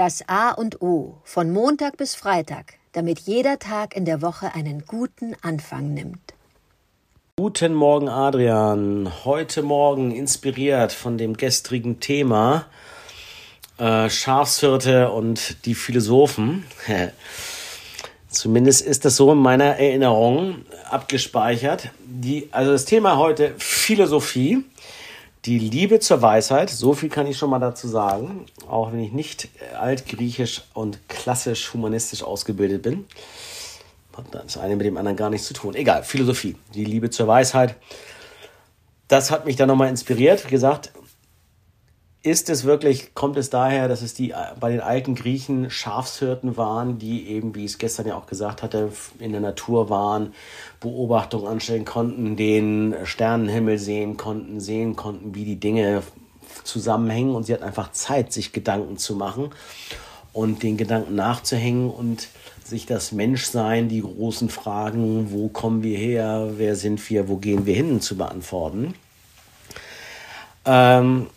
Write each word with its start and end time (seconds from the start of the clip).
Das 0.00 0.26
A 0.28 0.52
und 0.52 0.80
O 0.80 1.18
von 1.24 1.50
Montag 1.50 1.98
bis 1.98 2.14
Freitag, 2.14 2.78
damit 2.92 3.18
jeder 3.18 3.58
Tag 3.58 3.94
in 3.94 4.06
der 4.06 4.22
Woche 4.22 4.54
einen 4.54 4.86
guten 4.86 5.36
Anfang 5.42 5.92
nimmt. 5.92 6.32
Guten 7.36 7.74
Morgen, 7.74 8.08
Adrian. 8.08 9.12
Heute 9.26 9.60
Morgen 9.60 10.10
inspiriert 10.10 10.94
von 10.94 11.18
dem 11.18 11.36
gestrigen 11.36 12.00
Thema 12.00 12.64
äh, 13.76 14.08
Schafshirte 14.08 15.10
und 15.10 15.66
die 15.66 15.74
Philosophen. 15.74 16.64
Zumindest 18.30 18.80
ist 18.80 19.04
das 19.04 19.16
so 19.16 19.30
in 19.32 19.38
meiner 19.38 19.76
Erinnerung 19.76 20.64
abgespeichert. 20.88 21.90
Die, 22.06 22.48
also 22.52 22.72
das 22.72 22.86
Thema 22.86 23.18
heute 23.18 23.52
Philosophie. 23.58 24.64
Die 25.46 25.58
Liebe 25.58 26.00
zur 26.00 26.20
Weisheit, 26.20 26.68
so 26.68 26.92
viel 26.92 27.08
kann 27.08 27.26
ich 27.26 27.38
schon 27.38 27.48
mal 27.48 27.58
dazu 27.58 27.88
sagen, 27.88 28.44
auch 28.68 28.92
wenn 28.92 29.00
ich 29.00 29.12
nicht 29.12 29.48
altgriechisch 29.78 30.64
und 30.74 30.98
klassisch 31.08 31.72
humanistisch 31.72 32.22
ausgebildet 32.22 32.82
bin. 32.82 33.06
Hat 34.14 34.26
das 34.32 34.58
eine 34.58 34.76
mit 34.76 34.84
dem 34.84 34.98
anderen 34.98 35.16
gar 35.16 35.30
nichts 35.30 35.46
zu 35.46 35.54
tun. 35.54 35.74
Egal, 35.74 36.02
Philosophie, 36.02 36.56
die 36.74 36.84
Liebe 36.84 37.08
zur 37.08 37.26
Weisheit. 37.26 37.76
Das 39.08 39.30
hat 39.30 39.46
mich 39.46 39.56
dann 39.56 39.68
nochmal 39.68 39.88
inspiriert. 39.88 40.44
Wie 40.44 40.50
gesagt, 40.50 40.92
ist 42.22 42.50
es 42.50 42.64
wirklich, 42.64 43.14
kommt 43.14 43.38
es 43.38 43.48
daher, 43.48 43.88
dass 43.88 44.02
es 44.02 44.12
die 44.12 44.34
bei 44.58 44.70
den 44.70 44.80
alten 44.80 45.14
Griechen 45.14 45.70
Schafshirten 45.70 46.56
waren, 46.56 46.98
die 46.98 47.28
eben, 47.28 47.54
wie 47.54 47.64
ich 47.64 47.72
es 47.72 47.78
gestern 47.78 48.06
ja 48.08 48.16
auch 48.16 48.26
gesagt 48.26 48.62
hatte, 48.62 48.92
in 49.18 49.32
der 49.32 49.40
Natur 49.40 49.88
waren, 49.88 50.34
Beobachtungen 50.80 51.46
anstellen 51.46 51.86
konnten, 51.86 52.36
den 52.36 52.94
Sternenhimmel 53.04 53.78
sehen 53.78 54.18
konnten, 54.18 54.60
sehen 54.60 54.96
konnten, 54.96 55.34
wie 55.34 55.44
die 55.44 55.56
Dinge 55.56 56.02
zusammenhängen 56.64 57.34
und 57.34 57.44
sie 57.44 57.54
hatten 57.54 57.64
einfach 57.64 57.92
Zeit, 57.92 58.32
sich 58.32 58.52
Gedanken 58.52 58.98
zu 58.98 59.14
machen 59.16 59.50
und 60.34 60.62
den 60.62 60.76
Gedanken 60.76 61.14
nachzuhängen 61.14 61.90
und 61.90 62.28
sich 62.64 62.84
das 62.84 63.12
Menschsein, 63.12 63.88
die 63.88 64.02
großen 64.02 64.50
Fragen, 64.50 65.32
wo 65.32 65.48
kommen 65.48 65.82
wir 65.82 65.96
her, 65.96 66.50
wer 66.56 66.76
sind 66.76 67.08
wir, 67.08 67.28
wo 67.28 67.36
gehen 67.36 67.64
wir 67.64 67.74
hin, 67.74 68.00
zu 68.00 68.16
beantworten. 68.16 68.94
Ähm, 70.66 71.28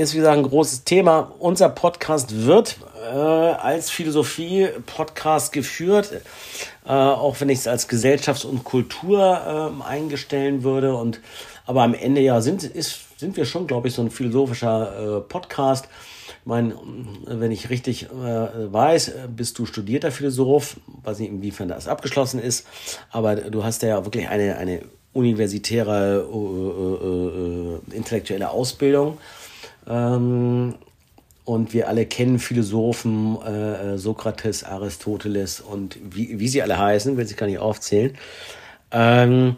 ist, 0.00 0.14
wie 0.14 0.18
gesagt, 0.18 0.38
ein 0.38 0.44
großes 0.44 0.84
Thema. 0.84 1.32
Unser 1.38 1.68
Podcast 1.68 2.46
wird 2.46 2.78
äh, 3.12 3.14
als 3.14 3.90
Philosophie-Podcast 3.90 5.52
geführt, 5.52 6.12
äh, 6.86 6.90
auch 6.90 7.40
wenn 7.40 7.50
ich 7.50 7.60
es 7.60 7.68
als 7.68 7.88
Gesellschafts- 7.88 8.46
und 8.46 8.64
Kultur 8.64 9.20
äh, 9.20 9.84
eingestellen 9.84 10.62
würde. 10.62 10.94
Und, 10.94 11.20
aber 11.66 11.82
am 11.82 11.94
Ende 11.94 12.22
ja 12.22 12.40
sind, 12.40 12.64
ist, 12.64 13.18
sind 13.18 13.36
wir 13.36 13.44
schon, 13.44 13.66
glaube 13.66 13.88
ich, 13.88 13.94
so 13.94 14.02
ein 14.02 14.10
philosophischer 14.10 15.18
äh, 15.18 15.20
Podcast. 15.20 15.86
Ich 16.40 16.46
meine, 16.46 16.74
wenn 17.26 17.52
ich 17.52 17.68
richtig 17.68 18.04
äh, 18.04 18.72
weiß, 18.72 19.12
bist 19.36 19.58
du 19.58 19.66
studierter 19.66 20.10
Philosoph, 20.10 20.76
weiß 21.02 21.18
nicht, 21.18 21.30
inwiefern 21.30 21.68
das 21.68 21.86
abgeschlossen 21.86 22.40
ist, 22.40 22.66
aber 23.10 23.36
du 23.36 23.62
hast 23.62 23.82
ja 23.82 24.02
wirklich 24.06 24.28
eine, 24.28 24.56
eine 24.56 24.80
universitäre, 25.12 26.26
äh, 27.92 27.94
intellektuelle 27.94 28.48
Ausbildung. 28.48 29.18
Ähm, 29.90 30.76
und 31.44 31.74
wir 31.74 31.88
alle 31.88 32.06
kennen 32.06 32.38
Philosophen, 32.38 33.40
äh, 33.42 33.98
Sokrates, 33.98 34.62
Aristoteles 34.62 35.60
und 35.60 35.98
wie, 36.14 36.38
wie 36.38 36.48
sie 36.48 36.62
alle 36.62 36.78
heißen, 36.78 37.16
will 37.16 37.26
ich 37.26 37.36
gar 37.36 37.46
nicht 37.46 37.58
aufzählen. 37.58 38.16
Ähm, 38.92 39.56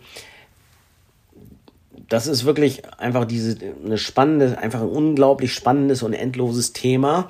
das 2.09 2.27
ist 2.27 2.45
wirklich 2.45 2.83
einfach 2.99 3.27
diese 3.27 3.59
eine 3.85 3.99
spannende, 3.99 4.59
einfach 4.59 4.81
ein 4.81 4.89
unglaublich 4.89 5.53
spannendes 5.53 6.03
und 6.03 6.15
endloses 6.15 6.73
Thema. 6.73 7.29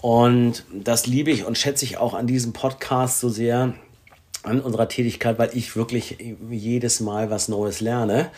Und 0.00 0.64
das 0.72 1.06
liebe 1.06 1.32
ich 1.32 1.44
und 1.44 1.58
schätze 1.58 1.84
ich 1.84 1.98
auch 1.98 2.14
an 2.14 2.28
diesem 2.28 2.52
Podcast 2.52 3.18
so 3.18 3.28
sehr, 3.28 3.74
an 4.44 4.60
unserer 4.60 4.88
Tätigkeit, 4.88 5.38
weil 5.38 5.50
ich 5.54 5.74
wirklich 5.74 6.18
jedes 6.48 7.00
Mal 7.00 7.30
was 7.30 7.48
Neues 7.48 7.80
lerne 7.80 8.30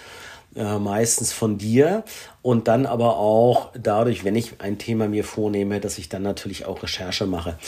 äh, 0.55 0.79
meistens 0.79 1.33
von 1.33 1.59
dir 1.59 2.05
und 2.43 2.69
dann 2.69 2.87
aber 2.87 3.17
auch 3.17 3.71
dadurch, 3.79 4.25
wenn 4.25 4.37
ich 4.37 4.61
ein 4.61 4.79
Thema 4.79 5.09
mir 5.09 5.25
vornehme, 5.25 5.81
dass 5.81 5.99
ich 5.99 6.09
dann 6.09 6.23
natürlich 6.23 6.67
auch 6.67 6.83
Recherche 6.83 7.27
mache. 7.27 7.59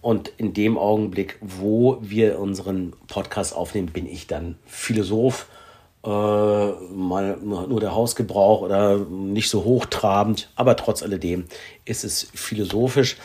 Und 0.00 0.32
in 0.36 0.52
dem 0.52 0.76
Augenblick, 0.76 1.38
wo 1.40 1.98
wir 2.00 2.38
unseren 2.38 2.92
Podcast 3.06 3.54
aufnehmen, 3.54 3.88
bin 3.88 4.06
ich 4.06 4.26
dann 4.26 4.56
Philosoph, 4.66 5.46
äh, 6.04 6.08
mal 6.08 7.38
nur 7.40 7.78
der 7.78 7.94
Hausgebrauch 7.94 8.62
oder 8.62 8.98
nicht 8.98 9.48
so 9.48 9.64
hochtrabend, 9.64 10.50
aber 10.56 10.76
trotz 10.76 11.02
alledem 11.02 11.44
ist 11.84 12.02
es 12.02 12.26
philosophisch. 12.34 13.16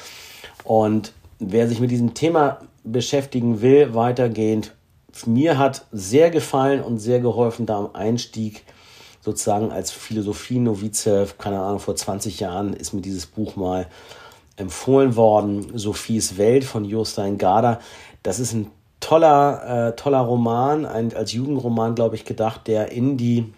Und 0.64 1.14
wer 1.40 1.68
sich 1.68 1.80
mit 1.80 1.90
diesem 1.90 2.14
Thema 2.14 2.60
beschäftigen 2.84 3.62
will, 3.62 3.96
weitergehend, 3.96 4.74
mir 5.26 5.58
hat 5.58 5.86
sehr 5.92 6.30
gefallen 6.30 6.84
und 6.84 7.00
sehr 7.00 7.20
geholfen 7.20 7.66
da 7.66 7.78
am 7.78 7.96
Einstieg 7.96 8.64
sozusagen 9.22 9.72
als 9.72 9.92
Philosophie-Novize, 9.92 11.28
keine 11.38 11.60
Ahnung, 11.60 11.80
vor 11.80 11.96
20 11.96 12.40
Jahren 12.40 12.74
ist 12.74 12.94
mir 12.94 13.02
dieses 13.02 13.26
Buch 13.26 13.56
mal 13.56 13.88
empfohlen 14.56 15.16
worden, 15.16 15.78
Sophies 15.78 16.38
Welt 16.38 16.64
von 16.64 16.86
Jostein 16.86 17.38
Garder. 17.38 17.80
Das 18.24 18.40
ist 18.40 18.54
ein 18.54 18.72
toller, 19.00 19.90
äh, 19.90 19.96
toller 19.96 20.20
Roman, 20.20 20.86
ein, 20.86 21.14
als 21.16 21.34
Jugendroman, 21.34 21.96
glaube 21.96 22.16
ich, 22.16 22.26
gedacht, 22.26 22.68
der 22.68 22.92
in 22.92 23.18
die 23.18 23.54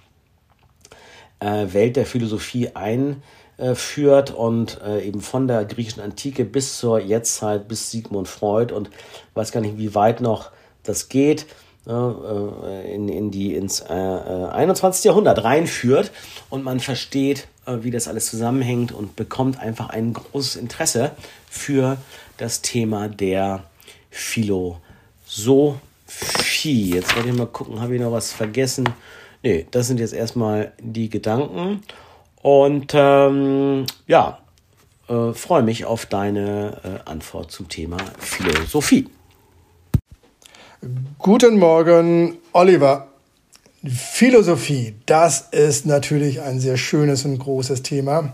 äh, 1.40 1.68
Welt 1.72 1.96
der 1.96 2.06
Philosophie 2.06 2.72
einführt 2.76 4.32
und 4.32 4.82
äh, 4.82 5.06
eben 5.06 5.22
von 5.22 5.48
der 5.48 5.66
griechischen 5.66 6.02
Antike 6.02 6.46
bis 6.46 6.78
zur 6.78 7.00
Jetztzeit, 7.00 7.68
bis 7.68 7.92
Sigmund 7.92 8.28
Freud 8.28 8.74
und 8.74 8.90
weiß 9.36 9.52
gar 9.52 9.62
nicht, 9.62 9.78
wie 9.78 9.96
weit 9.96 10.22
noch 10.22 10.52
das 10.84 11.10
geht, 11.10 11.46
äh, 11.88 12.94
in, 12.94 13.10
in 13.10 13.32
die, 13.32 13.56
ins 13.56 13.82
äh, 13.82 13.94
21. 13.94 15.04
Äh, 15.04 15.08
Jahrhundert 15.08 15.44
reinführt 15.44 16.12
und 16.50 16.64
man 16.64 16.80
versteht, 16.80 17.48
äh, 17.66 17.78
wie 17.82 17.92
das 17.92 18.08
alles 18.08 18.30
zusammenhängt 18.30 18.92
und 18.92 19.16
bekommt 19.16 19.60
einfach 19.60 19.90
ein 19.90 20.14
großes 20.14 20.56
Interesse 20.56 21.12
für 21.50 21.98
das 22.38 22.62
Thema 22.62 23.08
der 23.08 23.64
Philosophie. 24.12 25.80
Jetzt 26.94 27.16
wollte 27.16 27.30
ich 27.30 27.36
mal 27.36 27.48
gucken, 27.48 27.82
habe 27.82 27.96
ich 27.96 28.02
noch 28.02 28.12
was 28.12 28.32
vergessen? 28.32 28.90
Nee, 29.42 29.66
das 29.72 29.88
sind 29.88 30.00
jetzt 30.00 30.14
erstmal 30.14 30.74
die 30.80 31.10
Gedanken. 31.10 31.82
Und 32.42 32.92
ähm, 32.94 33.86
ja, 34.08 34.40
äh, 35.08 35.34
freue 35.34 35.64
mich 35.64 35.86
auf 35.86 36.06
deine 36.06 36.78
äh, 36.84 37.10
Antwort 37.10 37.52
zum 37.52 37.68
Thema 37.68 37.98
Philosophie. 38.20 39.08
Guten 41.18 41.60
Morgen, 41.60 42.38
Oliver. 42.54 43.10
Philosophie, 43.84 44.96
das 45.06 45.50
ist 45.52 45.86
natürlich 45.86 46.40
ein 46.40 46.62
sehr 46.62 46.78
schönes 46.78 47.26
und 47.26 47.38
großes 47.38 47.84
Thema. 47.84 48.32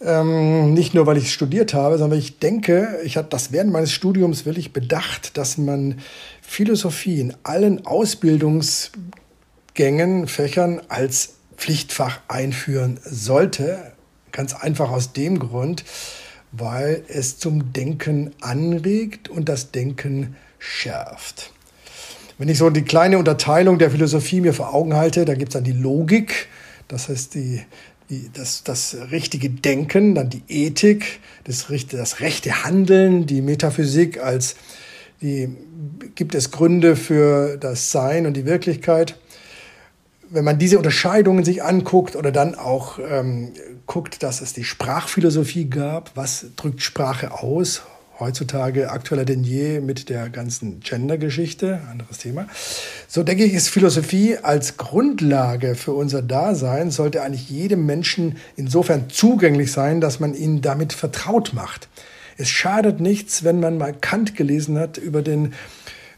Ähm, 0.00 0.74
nicht 0.74 0.92
nur, 0.92 1.06
weil 1.06 1.18
ich 1.18 1.32
studiert 1.32 1.72
habe, 1.72 1.98
sondern 1.98 2.18
ich 2.18 2.40
denke, 2.40 2.98
ich 3.04 3.16
habe 3.16 3.28
das 3.30 3.52
während 3.52 3.70
meines 3.70 3.92
Studiums 3.92 4.44
wirklich 4.44 4.72
bedacht, 4.72 5.38
dass 5.38 5.56
man 5.56 6.00
Philosophie 6.42 7.20
in 7.20 7.32
allen 7.44 7.86
Ausbildungsgängen, 7.86 10.26
Fächern 10.26 10.82
als 10.88 11.34
Pflichtfach 11.56 12.22
einführen 12.26 12.98
sollte. 13.04 13.92
Ganz 14.32 14.52
einfach 14.52 14.90
aus 14.90 15.12
dem 15.12 15.38
Grund, 15.38 15.84
weil 16.50 17.04
es 17.06 17.38
zum 17.38 17.72
Denken 17.72 18.32
anregt 18.40 19.28
und 19.28 19.48
das 19.48 19.70
Denken 19.70 20.34
schärft. 20.64 21.50
Wenn 22.38 22.48
ich 22.48 22.58
so 22.58 22.70
die 22.70 22.82
kleine 22.82 23.18
Unterteilung 23.18 23.78
der 23.78 23.90
Philosophie 23.90 24.40
mir 24.40 24.54
vor 24.54 24.74
Augen 24.74 24.94
halte, 24.94 25.24
da 25.24 25.34
gibt 25.34 25.50
es 25.50 25.54
dann 25.54 25.64
die 25.64 25.72
Logik, 25.72 26.48
das 26.88 27.08
heißt 27.08 27.34
die, 27.34 27.62
die, 28.10 28.30
das, 28.32 28.64
das 28.64 28.96
richtige 29.12 29.50
Denken, 29.50 30.14
dann 30.14 30.30
die 30.30 30.42
Ethik, 30.48 31.20
das, 31.44 31.66
das 31.90 32.20
rechte 32.20 32.64
Handeln, 32.64 33.26
die 33.26 33.40
Metaphysik 33.40 34.20
als 34.20 34.56
die, 35.22 35.48
gibt 36.14 36.34
es 36.34 36.50
Gründe 36.50 36.96
für 36.96 37.56
das 37.56 37.92
Sein 37.92 38.26
und 38.26 38.34
die 38.34 38.46
Wirklichkeit. 38.46 39.16
Wenn 40.28 40.44
man 40.44 40.58
diese 40.58 40.78
Unterscheidungen 40.78 41.44
sich 41.44 41.62
anguckt 41.62 42.16
oder 42.16 42.32
dann 42.32 42.56
auch 42.56 42.98
ähm, 42.98 43.52
guckt, 43.86 44.22
dass 44.22 44.40
es 44.40 44.52
die 44.54 44.64
Sprachphilosophie 44.64 45.70
gab, 45.70 46.10
was 46.16 46.46
drückt 46.56 46.82
Sprache 46.82 47.30
aus? 47.30 47.82
Heutzutage 48.18 48.90
aktueller 48.90 49.24
denn 49.24 49.44
je 49.44 49.80
mit 49.80 50.08
der 50.08 50.28
ganzen 50.28 50.80
Gender-Geschichte, 50.80 51.80
anderes 51.90 52.18
Thema. 52.18 52.46
So 53.08 53.22
denke 53.22 53.44
ich, 53.44 53.54
ist 53.54 53.68
Philosophie 53.68 54.38
als 54.38 54.76
Grundlage 54.76 55.74
für 55.74 55.92
unser 55.92 56.22
Dasein, 56.22 56.90
sollte 56.90 57.22
eigentlich 57.22 57.50
jedem 57.50 57.86
Menschen 57.86 58.36
insofern 58.56 59.10
zugänglich 59.10 59.72
sein, 59.72 60.00
dass 60.00 60.20
man 60.20 60.34
ihn 60.34 60.60
damit 60.60 60.92
vertraut 60.92 61.52
macht. 61.54 61.88
Es 62.36 62.48
schadet 62.48 63.00
nichts, 63.00 63.44
wenn 63.44 63.60
man 63.60 63.78
mal 63.78 63.92
Kant 63.92 64.34
gelesen 64.34 64.78
hat 64.78 64.98
über 64.98 65.22
den 65.22 65.54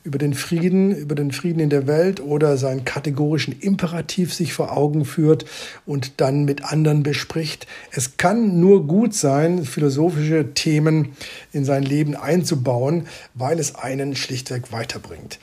über 0.07 0.19
den 0.19 0.35
Frieden, 0.35 0.95
über 0.95 1.17
den 1.17 1.33
Frieden 1.33 1.59
in 1.59 1.69
der 1.69 1.89
Welt 1.89 2.21
oder 2.21 2.57
seinen 2.57 2.85
kategorischen 2.85 3.59
Imperativ 3.59 4.33
sich 4.33 4.53
vor 4.55 4.77
Augen 4.77 5.05
führt 5.05 5.45
und 5.85 6.21
dann 6.21 6.45
mit 6.45 6.65
anderen 6.65 7.03
bespricht. 7.03 7.67
Es 7.91 8.17
kann 8.17 8.61
nur 8.61 8.87
gut 8.87 9.15
sein, 9.15 9.65
philosophische 9.65 10.55
Themen 10.55 11.17
in 11.53 11.65
sein 11.65 11.83
Leben 11.83 12.15
einzubauen, 12.15 13.09
weil 13.35 13.59
es 13.59 13.75
einen 13.75 14.15
schlichtweg 14.15 14.71
weiterbringt. 14.71 15.41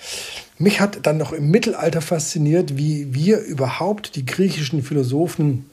Mich 0.58 0.80
hat 0.80 1.06
dann 1.06 1.18
noch 1.18 1.34
im 1.34 1.52
Mittelalter 1.52 2.02
fasziniert, 2.02 2.78
wie 2.78 3.14
wir 3.14 3.40
überhaupt 3.40 4.16
die 4.16 4.26
griechischen 4.26 4.82
Philosophen 4.82 5.66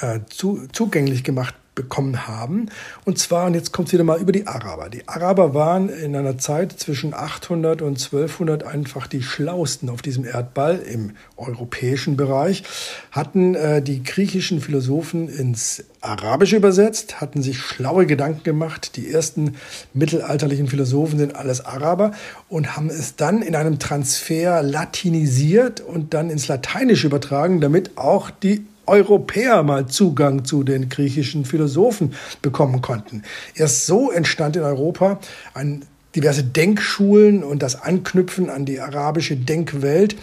äh, 0.00 0.20
zu, 0.28 0.68
zugänglich 0.72 1.24
gemacht 1.24 1.56
bekommen 1.74 2.26
haben. 2.26 2.66
Und 3.04 3.18
zwar, 3.18 3.46
und 3.46 3.54
jetzt 3.54 3.72
kommt 3.72 3.88
es 3.88 3.94
wieder 3.94 4.04
mal 4.04 4.20
über 4.20 4.32
die 4.32 4.46
Araber. 4.46 4.90
Die 4.90 5.08
Araber 5.08 5.54
waren 5.54 5.88
in 5.88 6.14
einer 6.14 6.36
Zeit 6.36 6.72
zwischen 6.72 7.14
800 7.14 7.80
und 7.80 8.02
1200 8.02 8.64
einfach 8.64 9.06
die 9.06 9.22
schlausten 9.22 9.88
auf 9.88 10.02
diesem 10.02 10.24
Erdball 10.24 10.78
im 10.78 11.12
europäischen 11.36 12.16
Bereich, 12.16 12.64
hatten 13.10 13.54
äh, 13.54 13.80
die 13.80 14.02
griechischen 14.02 14.60
Philosophen 14.60 15.28
ins 15.28 15.84
Arabische 16.02 16.56
übersetzt, 16.56 17.20
hatten 17.20 17.42
sich 17.42 17.58
schlaue 17.58 18.06
Gedanken 18.06 18.42
gemacht. 18.42 18.96
Die 18.96 19.10
ersten 19.10 19.54
mittelalterlichen 19.94 20.66
Philosophen 20.66 21.18
sind 21.18 21.36
alles 21.36 21.64
Araber 21.64 22.12
und 22.48 22.76
haben 22.76 22.90
es 22.90 23.16
dann 23.16 23.40
in 23.40 23.56
einem 23.56 23.78
Transfer 23.78 24.62
latinisiert 24.62 25.80
und 25.80 26.12
dann 26.12 26.28
ins 26.28 26.48
Lateinische 26.48 27.06
übertragen, 27.06 27.60
damit 27.60 27.96
auch 27.96 28.30
die 28.30 28.66
Europäer 28.86 29.62
mal 29.62 29.86
Zugang 29.86 30.44
zu 30.44 30.62
den 30.62 30.88
griechischen 30.88 31.44
Philosophen 31.44 32.14
bekommen 32.40 32.82
konnten. 32.82 33.22
Erst 33.54 33.86
so 33.86 34.10
entstand 34.10 34.56
in 34.56 34.62
Europa 34.62 35.20
ein 35.54 35.84
diverse 36.14 36.44
Denkschulen 36.44 37.42
und 37.42 37.62
das 37.62 37.82
Anknüpfen 37.82 38.50
an 38.50 38.64
die 38.64 38.80
arabische 38.80 39.36
Denkwelt. 39.36 40.16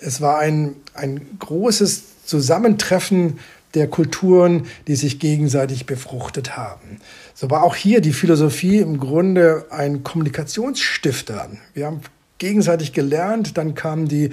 Es 0.00 0.20
war 0.20 0.38
ein, 0.38 0.76
ein 0.94 1.20
großes 1.38 2.24
Zusammentreffen 2.24 3.38
der 3.74 3.86
Kulturen, 3.88 4.66
die 4.88 4.96
sich 4.96 5.18
gegenseitig 5.18 5.86
befruchtet 5.86 6.56
haben. 6.56 7.00
So 7.34 7.50
war 7.50 7.62
auch 7.62 7.76
hier 7.76 8.00
die 8.00 8.12
Philosophie 8.12 8.78
im 8.78 8.98
Grunde 8.98 9.66
ein 9.70 10.02
Kommunikationsstifter. 10.02 11.50
Wir 11.74 11.86
haben 11.86 12.00
gegenseitig 12.38 12.92
gelernt, 12.92 13.56
dann 13.56 13.74
kamen 13.74 14.08
die, 14.08 14.30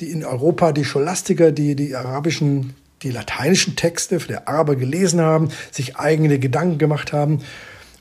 die 0.00 0.10
in 0.10 0.24
Europa 0.24 0.72
die 0.72 0.84
Scholastiker, 0.84 1.52
die 1.52 1.76
die 1.76 1.94
arabischen 1.94 2.74
die 3.02 3.10
lateinischen 3.10 3.76
Texte 3.76 4.20
für 4.20 4.28
der 4.28 4.48
Araber 4.48 4.76
gelesen 4.76 5.20
haben, 5.20 5.48
sich 5.70 5.96
eigene 5.96 6.38
Gedanken 6.38 6.78
gemacht 6.78 7.12
haben. 7.12 7.40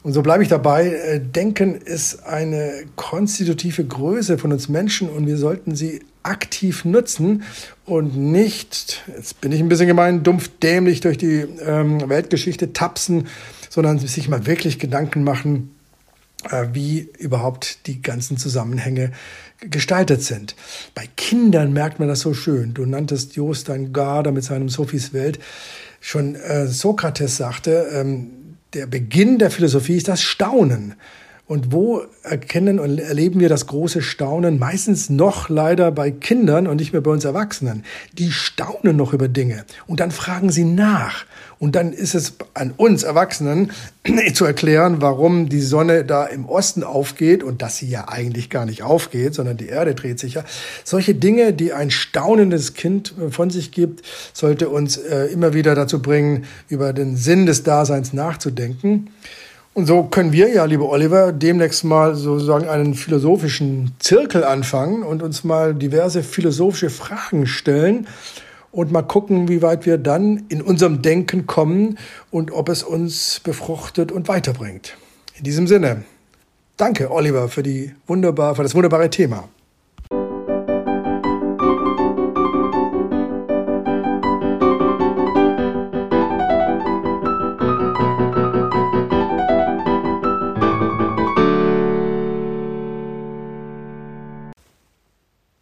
Und 0.03 0.11
so 0.13 0.21
bleibe 0.21 0.43
ich 0.43 0.49
dabei. 0.49 0.87
Äh, 0.87 1.19
Denken 1.19 1.75
ist 1.75 2.25
eine 2.25 2.83
konstitutive 2.95 3.85
Größe 3.85 4.37
von 4.37 4.51
uns 4.51 4.69
Menschen 4.69 5.09
und 5.09 5.27
wir 5.27 5.37
sollten 5.37 5.75
sie 5.75 6.01
aktiv 6.23 6.85
nutzen 6.85 7.43
und 7.85 8.15
nicht, 8.15 9.03
jetzt 9.07 9.41
bin 9.41 9.51
ich 9.51 9.59
ein 9.59 9.67
bisschen 9.67 9.87
gemein, 9.87 10.23
dumpf 10.23 10.49
dämlich 10.61 11.01
durch 11.01 11.17
die 11.17 11.45
ähm, 11.65 12.09
Weltgeschichte 12.09 12.71
tapsen, 12.71 13.27
sondern 13.69 13.99
sich 13.99 14.29
mal 14.29 14.45
wirklich 14.45 14.79
Gedanken 14.79 15.23
machen, 15.23 15.72
wie 16.73 17.09
überhaupt 17.17 17.87
die 17.87 18.01
ganzen 18.01 18.37
Zusammenhänge 18.37 19.11
gestaltet 19.59 20.21
sind. 20.23 20.55
Bei 20.93 21.07
Kindern 21.15 21.73
merkt 21.73 21.99
man 21.99 22.07
das 22.07 22.21
so 22.21 22.33
schön. 22.33 22.73
Du 22.73 22.85
nanntest 22.85 23.35
Jostein 23.35 23.93
Garda 23.93 24.31
mit 24.31 24.43
seinem 24.43 24.69
Sophies 24.69 25.13
Welt. 25.13 25.39
Schon 26.01 26.35
äh, 26.35 26.67
Sokrates 26.67 27.37
sagte, 27.37 27.89
ähm, 27.93 28.57
der 28.73 28.87
Beginn 28.87 29.37
der 29.39 29.51
Philosophie 29.51 29.97
ist 29.97 30.07
das 30.07 30.21
Staunen. 30.21 30.95
Und 31.45 31.73
wo 31.73 32.01
erkennen 32.23 32.79
und 32.79 32.99
erleben 32.99 33.41
wir 33.41 33.49
das 33.49 33.67
große 33.67 34.01
Staunen? 34.01 34.59
Meistens 34.59 35.09
noch 35.09 35.49
leider 35.49 35.91
bei 35.91 36.09
Kindern 36.09 36.67
und 36.67 36.77
nicht 36.77 36.93
mehr 36.93 37.01
bei 37.01 37.11
uns 37.11 37.25
Erwachsenen. 37.25 37.83
Die 38.13 38.31
staunen 38.31 38.95
noch 38.95 39.11
über 39.11 39.27
Dinge 39.27 39.65
und 39.85 39.99
dann 39.99 40.11
fragen 40.11 40.51
sie 40.51 40.63
nach. 40.63 41.25
Und 41.59 41.75
dann 41.75 41.91
ist 41.91 42.15
es 42.15 42.33
an 42.53 42.73
uns 42.75 43.03
Erwachsenen 43.03 43.71
zu 44.33 44.45
erklären, 44.45 45.01
warum 45.01 45.49
die 45.49 45.61
Sonne 45.61 46.05
da 46.05 46.25
im 46.25 46.45
Osten 46.45 46.83
aufgeht 46.83 47.43
und 47.43 47.61
dass 47.61 47.77
sie 47.77 47.87
ja 47.87 48.07
eigentlich 48.07 48.49
gar 48.49 48.65
nicht 48.65 48.83
aufgeht, 48.83 49.33
sondern 49.33 49.57
die 49.57 49.67
Erde 49.67 49.95
dreht 49.95 50.19
sich 50.19 50.35
ja. 50.35 50.45
Solche 50.85 51.13
Dinge, 51.13 51.51
die 51.51 51.73
ein 51.73 51.91
staunendes 51.91 52.73
Kind 52.73 53.13
von 53.31 53.49
sich 53.49 53.71
gibt, 53.71 54.01
sollte 54.33 54.69
uns 54.69 54.95
äh, 54.95 55.25
immer 55.25 55.53
wieder 55.53 55.75
dazu 55.75 56.01
bringen, 56.01 56.45
über 56.69 56.93
den 56.93 57.17
Sinn 57.17 57.45
des 57.45 57.63
Daseins 57.63 58.13
nachzudenken. 58.13 59.09
Und 59.75 59.87
so 59.87 60.03
können 60.03 60.31
wir 60.31 60.49
ja, 60.49 60.65
lieber 60.65 60.87
Oliver, 60.89 61.31
demnächst 61.31 61.83
mal 61.83 62.13
sozusagen 62.13 62.67
einen 62.67 62.93
philosophischen 62.93 63.93
Zirkel 63.97 64.43
anfangen 64.43 65.01
und 65.01 65.23
uns 65.23 65.43
mal 65.43 65.73
diverse 65.73 66.21
philosophische 66.21 66.91
Fragen 66.91 67.47
stellen 67.47 68.07
und 68.71 68.91
mal 68.91 69.01
gucken, 69.01 69.47
wie 69.47 69.63
weit 69.63 69.87
wir 69.87 69.97
dann 69.97 70.45
in 70.49 70.61
unserem 70.61 71.01
Denken 71.01 71.47
kommen 71.47 71.97
und 72.29 72.51
ob 72.51 72.69
es 72.69 72.83
uns 72.83 73.39
befruchtet 73.39 74.11
und 74.11 74.27
weiterbringt. 74.27 74.95
In 75.37 75.43
diesem 75.43 75.65
Sinne, 75.65 76.03
danke 76.77 77.09
Oliver 77.09 77.49
für 77.49 77.63
die 77.63 77.95
wunderbar, 78.05 78.55
für 78.55 78.61
das 78.61 78.75
wunderbare 78.75 79.09
Thema. 79.09 79.49